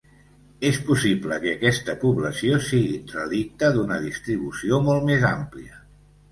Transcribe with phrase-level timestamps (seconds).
[0.69, 5.81] És possible que aquesta població sigui relicte d'una distribució molt més àmplia.